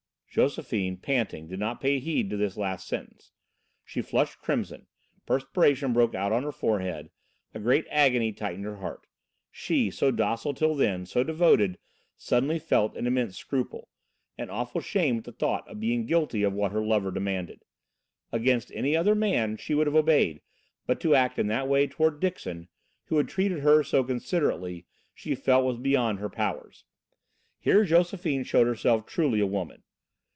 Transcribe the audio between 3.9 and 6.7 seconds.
flushed crimson, perspiration broke out on her